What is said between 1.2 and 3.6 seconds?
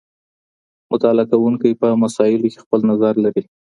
کوونکی په مسايلو کي خپل نظر لري.